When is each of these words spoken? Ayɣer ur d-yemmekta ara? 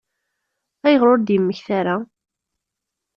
Ayɣer 0.85 1.07
ur 1.13 1.19
d-yemmekta 1.21 1.71
ara? 1.79 1.95